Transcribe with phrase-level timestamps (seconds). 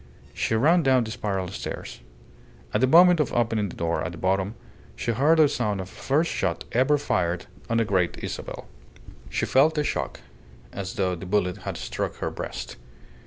[0.33, 1.99] She ran down the spiral stairs.
[2.73, 4.55] At the moment of opening the door at the bottom
[4.95, 8.67] she heard the sound of the first shot ever fired on the Great Isabel.
[9.29, 10.21] She felt a shock,
[10.73, 12.77] as though the bullet had struck her breast.